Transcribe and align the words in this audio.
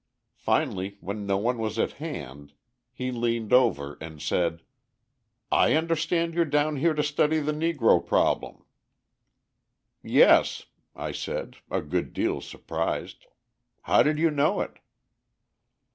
Finally, 0.39 0.97
when 0.99 1.27
no 1.27 1.37
one 1.37 1.59
was 1.59 1.77
at 1.77 1.91
hand, 2.01 2.53
he 2.91 3.11
leaned 3.11 3.53
over 3.53 3.99
and 4.01 4.19
said: 4.19 4.63
"I 5.51 5.75
understand 5.75 6.33
you're 6.33 6.43
down 6.43 6.77
here 6.77 6.95
to 6.95 7.03
study 7.03 7.37
the 7.39 7.51
Negro 7.51 8.03
problem." 8.03 8.65
"Yes," 10.01 10.65
I 10.95 11.11
said, 11.11 11.57
a 11.69 11.83
good 11.83 12.13
deal 12.13 12.41
surprised. 12.41 13.27
"How 13.83 14.01
did 14.01 14.17
you 14.17 14.31
know 14.31 14.61
it?" 14.61 14.79